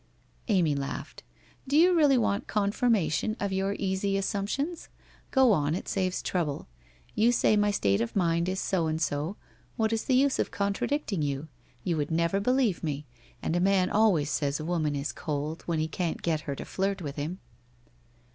Amy 0.47 0.73
laughed.' 0.73 1.21
Do 1.67 1.77
you 1.77 1.95
really 1.95 2.17
want 2.17 2.47
confirmation 2.47 3.37
of 3.39 3.51
your 3.53 3.75
easy 3.77 4.17
assumptions? 4.17 4.89
Go 5.29 5.51
on, 5.51 5.75
it 5.75 5.87
saves 5.87 6.23
trouble. 6.23 6.67
You 7.13 7.31
say 7.31 7.55
my 7.55 7.69
state 7.69 8.01
of 8.01 8.15
mind 8.15 8.49
is 8.49 8.59
so 8.59 8.87
and 8.87 8.99
so, 8.99 9.35
what 9.75 9.93
is 9.93 10.05
the 10.05 10.15
use 10.15 10.39
of 10.39 10.49
contradicting 10.49 11.21
you? 11.21 11.49
You 11.83 11.97
would 11.97 12.09
never 12.09 12.39
believe 12.39 12.83
me. 12.83 13.05
And 13.43 13.55
a 13.55 13.59
man 13.59 13.91
always 13.91 14.31
says 14.31 14.59
a 14.59 14.65
woman 14.65 14.95
is 14.95 15.11
cold, 15.11 15.61
when 15.67 15.77
he 15.77 15.87
can't 15.87 16.23
get 16.23 16.41
her 16.49 16.55
to 16.55 16.65
flirt 16.65 17.03
with 17.03 17.15
him.' 17.17 17.37